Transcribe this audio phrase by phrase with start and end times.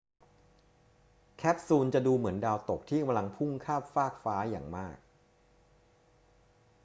[1.37, 4.97] แคปซูลจะดูเหมือนดาวตกที่กำลังพุ่งข้ามฟากฟ้าอย่างมาก